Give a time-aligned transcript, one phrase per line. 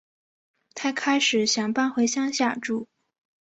[0.73, 2.87] 她开始想搬回乡下住